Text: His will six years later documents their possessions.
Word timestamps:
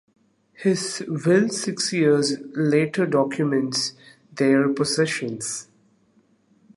His 0.55 1.03
will 1.07 1.49
six 1.49 1.93
years 1.93 2.39
later 2.55 3.05
documents 3.05 3.93
their 4.33 4.67
possessions. 4.73 5.67